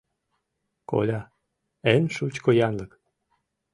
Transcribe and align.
Коля— 0.89 1.21
эн 1.93 2.03
шучко 2.15 2.49
янлык. 2.67 2.91